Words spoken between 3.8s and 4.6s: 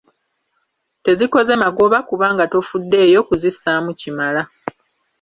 kimala.